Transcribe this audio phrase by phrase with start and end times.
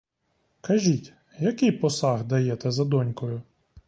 [0.61, 3.41] Кажіть, який посаг даєте за донькою?